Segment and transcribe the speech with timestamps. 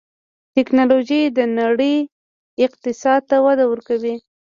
[0.55, 1.95] ټکنالوجي د نړۍ
[2.65, 4.15] اقتصاد ته وده ورکوي.